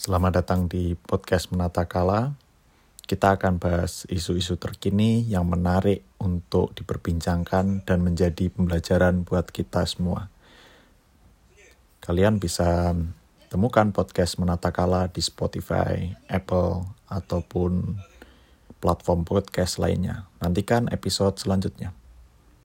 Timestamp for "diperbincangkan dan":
6.72-7.98